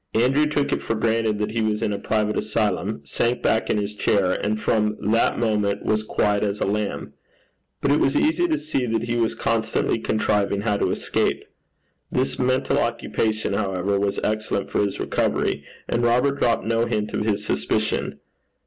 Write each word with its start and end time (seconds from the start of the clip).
Andrew 0.15 0.47
took 0.47 0.73
it 0.73 0.81
for 0.81 0.95
granted 0.95 1.37
that 1.37 1.51
he 1.51 1.61
was 1.61 1.83
in 1.83 1.93
a 1.93 1.99
private 1.99 2.35
asylum, 2.35 3.01
sank 3.05 3.43
back 3.43 3.69
in 3.69 3.77
his 3.77 3.93
chair, 3.93 4.31
and 4.33 4.59
from 4.59 4.97
that 5.11 5.37
moment 5.37 5.83
was 5.85 6.01
quiet 6.01 6.43
as 6.43 6.59
a 6.59 6.65
lamb. 6.65 7.13
But 7.81 7.91
it 7.91 7.99
was 7.99 8.17
easy 8.17 8.47
to 8.47 8.57
see 8.57 8.87
that 8.87 9.03
he 9.03 9.15
was 9.17 9.35
constantly 9.35 9.99
contriving 9.99 10.61
how 10.61 10.77
to 10.77 10.89
escape. 10.89 11.45
This 12.11 12.39
mental 12.39 12.79
occupation, 12.79 13.53
however, 13.53 13.99
was 13.99 14.19
excellent 14.23 14.71
for 14.71 14.81
his 14.81 14.99
recovery; 14.99 15.63
and 15.87 16.01
Robert 16.03 16.39
dropped 16.39 16.65
no 16.65 16.85
hint 16.87 17.13
of 17.13 17.23
his 17.23 17.45
suspicion. 17.45 18.17